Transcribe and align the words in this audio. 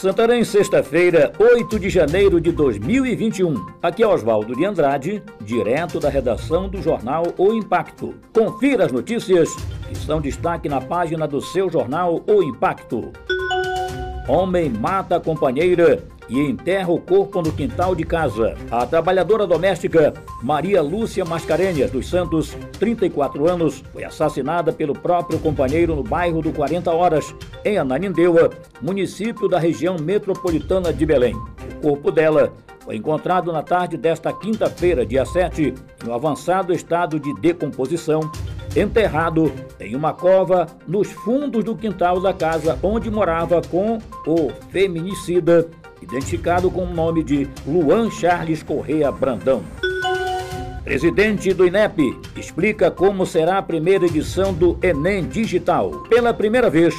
Santarém, 0.00 0.44
sexta-feira, 0.44 1.32
8 1.40 1.76
de 1.76 1.90
janeiro 1.90 2.40
de 2.40 2.52
2021. 2.52 3.66
Aqui 3.82 4.04
é 4.04 4.06
Oswaldo 4.06 4.54
de 4.54 4.64
Andrade, 4.64 5.20
direto 5.40 5.98
da 5.98 6.08
redação 6.08 6.68
do 6.68 6.80
jornal 6.80 7.24
O 7.36 7.52
Impacto. 7.52 8.14
Confira 8.32 8.84
as 8.84 8.92
notícias 8.92 9.56
que 9.88 9.98
são 9.98 10.20
destaque 10.20 10.68
na 10.68 10.80
página 10.80 11.26
do 11.26 11.40
seu 11.40 11.68
jornal 11.68 12.22
O 12.28 12.44
Impacto. 12.44 13.10
Homem 14.28 14.70
mata 14.70 15.16
a 15.16 15.20
companheira 15.20 16.06
e 16.28 16.38
enterra 16.38 16.92
o 16.92 17.00
corpo 17.00 17.42
no 17.42 17.50
quintal 17.50 17.94
de 17.94 18.04
casa. 18.04 18.54
A 18.70 18.86
trabalhadora 18.86 19.46
doméstica 19.46 20.12
Maria 20.42 20.82
Lúcia 20.82 21.24
Mascarenhas 21.24 21.90
dos 21.90 22.08
Santos, 22.08 22.56
34 22.78 23.48
anos, 23.48 23.82
foi 23.92 24.04
assassinada 24.04 24.72
pelo 24.72 24.92
próprio 24.92 25.38
companheiro 25.38 25.96
no 25.96 26.02
bairro 26.02 26.42
do 26.42 26.52
40 26.52 26.92
Horas, 26.92 27.34
em 27.64 27.78
Ananindeua, 27.78 28.50
município 28.80 29.48
da 29.48 29.58
região 29.58 29.96
metropolitana 30.00 30.92
de 30.92 31.04
Belém. 31.04 31.34
O 31.34 31.80
corpo 31.82 32.10
dela 32.10 32.52
foi 32.84 32.96
encontrado 32.96 33.52
na 33.52 33.62
tarde 33.62 33.96
desta 33.96 34.32
quinta-feira, 34.32 35.04
dia 35.04 35.24
7, 35.24 35.74
no 36.04 36.14
avançado 36.14 36.72
estado 36.72 37.20
de 37.20 37.34
decomposição, 37.34 38.20
enterrado 38.76 39.52
em 39.78 39.94
uma 39.94 40.12
cova 40.12 40.66
nos 40.86 41.10
fundos 41.10 41.64
do 41.64 41.76
quintal 41.76 42.20
da 42.20 42.32
casa 42.32 42.78
onde 42.82 43.10
morava 43.10 43.60
com 43.70 43.98
o 44.26 44.50
feminicida 44.70 45.68
identificado 46.02 46.70
com 46.70 46.84
o 46.84 46.94
nome 46.94 47.22
de 47.22 47.48
Luan 47.66 48.10
Charles 48.10 48.62
Correia 48.62 49.10
Brandão. 49.10 49.62
Presidente 50.84 51.52
do 51.52 51.66
INEP 51.66 52.18
explica 52.34 52.90
como 52.90 53.26
será 53.26 53.58
a 53.58 53.62
primeira 53.62 54.06
edição 54.06 54.54
do 54.54 54.78
Enem 54.82 55.26
Digital. 55.26 55.90
Pela 56.08 56.32
primeira 56.32 56.70
vez, 56.70 56.94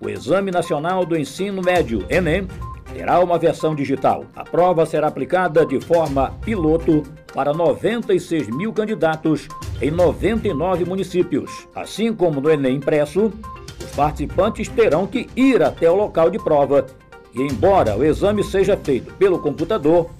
o 0.00 0.08
Exame 0.08 0.50
Nacional 0.50 1.04
do 1.04 1.16
Ensino 1.16 1.60
Médio, 1.62 2.04
Enem, 2.08 2.48
terá 2.92 3.20
uma 3.20 3.38
versão 3.38 3.74
digital. 3.74 4.24
A 4.34 4.42
prova 4.44 4.86
será 4.86 5.08
aplicada 5.08 5.64
de 5.64 5.80
forma 5.80 6.32
piloto 6.42 7.02
para 7.32 7.52
96 7.52 8.48
mil 8.48 8.72
candidatos 8.72 9.46
em 9.80 9.90
99 9.90 10.84
municípios. 10.84 11.68
Assim 11.74 12.12
como 12.12 12.40
no 12.40 12.50
Enem 12.50 12.76
impresso, 12.76 13.30
os 13.78 13.90
participantes 13.94 14.68
terão 14.68 15.06
que 15.06 15.28
ir 15.36 15.62
até 15.62 15.90
o 15.90 15.96
local 15.96 16.30
de 16.30 16.38
prova 16.38 16.86
e, 17.34 17.42
embora 17.42 17.96
o 17.96 18.04
exame 18.04 18.42
seja 18.42 18.76
feito 18.76 19.12
pelo 19.14 19.38
computador, 19.38 20.10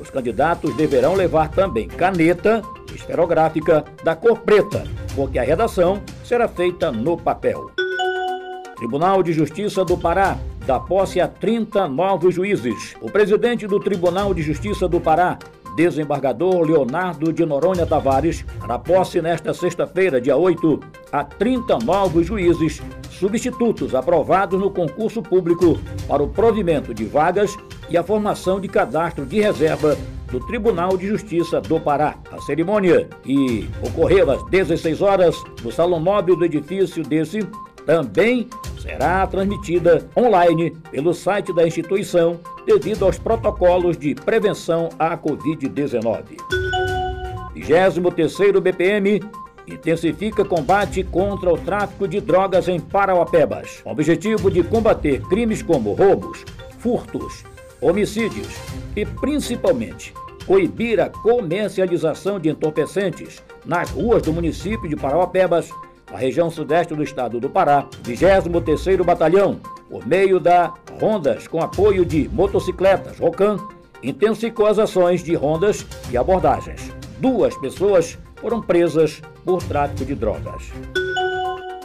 os 0.00 0.10
candidatos 0.10 0.74
deverão 0.76 1.14
levar 1.14 1.50
também 1.50 1.86
caneta 1.88 2.62
esferográfica 2.94 3.84
da 4.02 4.16
cor 4.16 4.38
preta, 4.38 4.84
porque 5.14 5.38
a 5.38 5.42
redação 5.42 6.02
será 6.24 6.48
feita 6.48 6.90
no 6.90 7.16
papel. 7.16 7.75
Tribunal 8.76 9.22
de 9.22 9.32
Justiça 9.32 9.82
do 9.86 9.96
Pará 9.96 10.36
dá 10.66 10.78
posse 10.78 11.18
a 11.18 11.26
30 11.26 11.88
novos 11.88 12.34
juízes. 12.34 12.94
O 13.00 13.10
presidente 13.10 13.66
do 13.66 13.80
Tribunal 13.80 14.34
de 14.34 14.42
Justiça 14.42 14.86
do 14.86 15.00
Pará, 15.00 15.38
desembargador 15.74 16.60
Leonardo 16.60 17.32
de 17.32 17.46
Noronha 17.46 17.86
Tavares, 17.86 18.44
dará 18.60 18.78
posse 18.78 19.22
nesta 19.22 19.54
sexta-feira, 19.54 20.20
dia 20.20 20.36
8, 20.36 20.78
a 21.10 21.24
30 21.24 21.78
novos 21.78 22.26
juízes 22.26 22.82
substitutos 23.10 23.94
aprovados 23.94 24.60
no 24.60 24.70
concurso 24.70 25.22
público 25.22 25.78
para 26.06 26.22
o 26.22 26.28
provimento 26.28 26.92
de 26.92 27.06
vagas 27.06 27.56
e 27.88 27.96
a 27.96 28.02
formação 28.02 28.60
de 28.60 28.68
cadastro 28.68 29.24
de 29.24 29.40
reserva 29.40 29.96
do 30.30 30.38
Tribunal 30.40 30.98
de 30.98 31.06
Justiça 31.06 31.62
do 31.62 31.80
Pará. 31.80 32.16
A 32.30 32.42
cerimônia, 32.42 33.08
que 33.22 33.66
ocorreu 33.82 34.30
às 34.30 34.44
16 34.50 35.00
horas 35.00 35.42
no 35.62 35.72
Salão 35.72 35.98
Móvel 35.98 36.36
do 36.36 36.44
edifício 36.44 37.02
desse, 37.02 37.46
também 37.86 38.48
será 38.82 39.26
transmitida 39.26 40.06
online 40.16 40.76
pelo 40.90 41.14
site 41.14 41.54
da 41.54 41.66
instituição 41.66 42.40
devido 42.66 43.04
aos 43.04 43.18
protocolos 43.18 43.96
de 43.96 44.14
prevenção 44.14 44.88
à 44.98 45.16
Covid-19. 45.16 46.36
23º 47.54 48.60
BPM 48.60 49.22
intensifica 49.66 50.44
combate 50.44 51.02
contra 51.02 51.52
o 51.52 51.56
tráfico 51.56 52.06
de 52.06 52.20
drogas 52.20 52.68
em 52.68 52.78
Parauapebas, 52.78 53.80
com 53.82 53.88
o 53.88 53.92
objetivo 53.92 54.50
de 54.50 54.62
combater 54.62 55.20
crimes 55.22 55.62
como 55.62 55.92
roubos, 55.92 56.44
furtos, 56.78 57.44
homicídios 57.80 58.48
e, 58.94 59.04
principalmente, 59.04 60.12
coibir 60.46 61.00
a 61.00 61.08
comercialização 61.08 62.38
de 62.38 62.48
entorpecentes 62.48 63.42
nas 63.64 63.90
ruas 63.90 64.22
do 64.22 64.32
município 64.32 64.88
de 64.88 64.94
Parauapebas, 64.94 65.70
na 66.16 66.20
região 66.20 66.50
sudeste 66.50 66.94
do 66.94 67.02
estado 67.02 67.38
do 67.38 67.50
Pará, 67.50 67.86
23º 68.02 69.04
Batalhão, 69.04 69.60
por 69.90 70.06
meio 70.06 70.40
da 70.40 70.72
Rondas 70.98 71.46
com 71.46 71.60
apoio 71.60 72.06
de 72.06 72.26
motocicletas 72.30 73.18
Rocan, 73.18 73.58
intensificou 74.02 74.66
as 74.66 74.78
ações 74.78 75.22
de 75.22 75.34
rondas 75.34 75.86
e 76.10 76.16
abordagens. 76.16 76.90
Duas 77.18 77.54
pessoas 77.58 78.18
foram 78.36 78.62
presas 78.62 79.20
por 79.44 79.62
tráfico 79.62 80.06
de 80.06 80.14
drogas. 80.14 80.72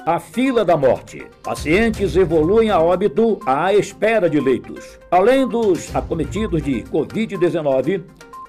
A 0.06 0.18
fila 0.18 0.64
da 0.64 0.78
morte. 0.78 1.26
Pacientes 1.44 2.16
evoluem 2.16 2.70
a 2.70 2.80
óbito 2.80 3.38
à 3.46 3.74
espera 3.74 4.30
de 4.30 4.40
leitos. 4.40 4.98
Além 5.12 5.46
dos 5.46 5.94
acometidos 5.94 6.64
de 6.64 6.84
Covid-19, 6.84 8.02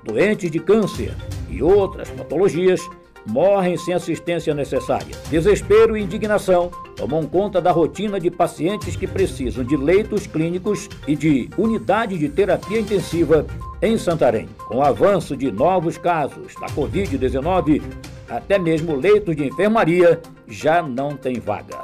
doentes 0.05 0.49
de 0.49 0.61
câncer 0.61 1.13
e 1.51 1.61
outras 1.61 2.09
patologias 2.11 2.81
morrem 3.27 3.77
sem 3.77 3.95
assistência 3.95 4.55
necessária. 4.55 5.17
Desespero 5.31 5.97
e 5.97 6.03
indignação 6.03 6.71
tomam 6.97 7.27
conta 7.27 7.61
da 7.61 7.71
rotina 7.71 8.21
de 8.21 8.31
pacientes 8.31 8.97
que 8.97 9.07
precisam 9.07 9.65
de 9.65 9.77
leitos 9.77 10.27
clínicos 10.27 10.89
e 11.07 11.17
de 11.17 11.49
unidade 11.57 12.19
de 12.19 12.29
terapia 12.29 12.81
intensiva 12.81 13.47
em 13.81 13.99
Santarém. 13.99 14.49
Com 14.67 14.77
o 14.77 14.83
avanço 14.83 15.37
de 15.37 15.51
novos 15.51 15.99
casos 15.99 16.55
da 16.61 16.69
Covid-19, 16.69 17.83
até 18.29 18.59
mesmo 18.59 18.97
leitos 18.97 19.37
de 19.37 19.47
enfermaria 19.47 20.21
já 20.47 20.83
não 20.83 21.17
tem 21.17 21.41
vaga. 21.41 21.81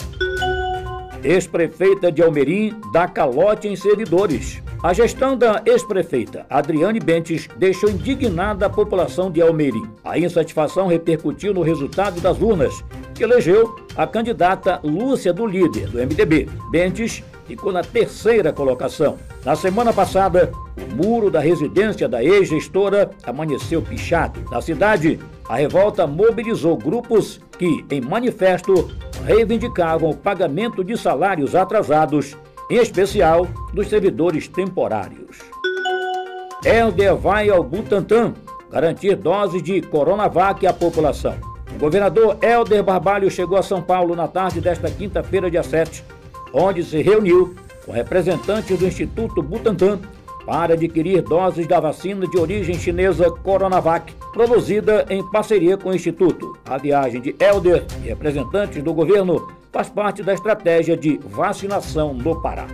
Ex-prefeita 1.22 2.12
de 2.12 2.22
Almerim 2.22 2.74
dá 2.92 3.08
calote 3.08 3.66
em 3.66 3.74
servidores. 3.74 4.62
A 4.80 4.92
gestão 4.92 5.36
da 5.36 5.60
ex-prefeita 5.66 6.46
Adriane 6.48 7.00
Bentes 7.00 7.48
deixou 7.56 7.90
indignada 7.90 8.66
a 8.66 8.70
população 8.70 9.28
de 9.28 9.42
Almerim. 9.42 9.82
A 10.04 10.16
insatisfação 10.16 10.86
repercutiu 10.86 11.52
no 11.52 11.62
resultado 11.62 12.20
das 12.20 12.40
urnas, 12.40 12.84
que 13.12 13.24
elegeu 13.24 13.74
a 13.96 14.06
candidata 14.06 14.78
Lúcia 14.84 15.32
do 15.32 15.44
Líder, 15.44 15.88
do 15.88 15.98
MDB. 15.98 16.48
Bentes 16.70 17.24
ficou 17.44 17.72
na 17.72 17.82
terceira 17.82 18.52
colocação. 18.52 19.18
Na 19.44 19.56
semana 19.56 19.92
passada, 19.92 20.52
o 20.76 20.94
muro 20.94 21.28
da 21.28 21.40
residência 21.40 22.08
da 22.08 22.22
ex-gestora 22.22 23.10
amanheceu 23.24 23.82
pichado. 23.82 24.40
Na 24.48 24.60
cidade, 24.60 25.18
a 25.48 25.56
revolta 25.56 26.06
mobilizou 26.06 26.76
grupos 26.76 27.40
que, 27.58 27.84
em 27.90 28.00
manifesto, 28.00 28.88
reivindicavam 29.24 30.10
o 30.10 30.16
pagamento 30.16 30.84
de 30.84 30.96
salários 30.96 31.56
atrasados, 31.56 32.36
em 32.70 32.76
especial 32.76 33.46
dos 33.72 33.88
servidores 33.88 34.48
temporários. 34.48 35.38
Helder 36.64 37.14
vai 37.16 37.48
ao 37.48 37.62
Butantan 37.62 38.34
garantir 38.70 39.16
doses 39.16 39.62
de 39.62 39.80
Coronavac 39.80 40.66
à 40.66 40.72
população. 40.72 41.34
O 41.74 41.78
governador 41.78 42.36
Helder 42.42 42.82
Barbalho 42.82 43.30
chegou 43.30 43.56
a 43.56 43.62
São 43.62 43.80
Paulo 43.80 44.14
na 44.16 44.26
tarde 44.26 44.60
desta 44.60 44.90
quinta-feira, 44.90 45.50
dia 45.50 45.62
7, 45.62 46.04
onde 46.52 46.82
se 46.82 47.00
reuniu 47.00 47.54
com 47.86 47.92
representantes 47.92 48.78
do 48.78 48.86
Instituto 48.86 49.42
Butantan 49.42 50.00
para 50.44 50.74
adquirir 50.74 51.22
doses 51.22 51.66
da 51.66 51.78
vacina 51.78 52.26
de 52.26 52.38
origem 52.38 52.74
chinesa 52.74 53.30
Coronavac, 53.30 54.12
produzida 54.32 55.06
em 55.10 55.22
parceria 55.30 55.76
com 55.76 55.90
o 55.90 55.94
Instituto. 55.94 56.56
A 56.64 56.78
viagem 56.78 57.20
de 57.20 57.36
Helder 57.38 57.84
e 58.02 58.08
representantes 58.08 58.82
do 58.82 58.92
governo 58.92 59.46
faz 59.72 59.88
parte 59.88 60.22
da 60.22 60.34
estratégia 60.34 60.96
de 60.96 61.18
vacinação 61.18 62.14
no 62.14 62.40
Pará. 62.40 62.68